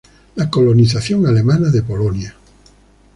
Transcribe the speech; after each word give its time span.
La 0.33 0.49
colonización 0.49 1.27
alemana 1.27 1.69
de 1.69 1.83
Polonia. 1.83 2.33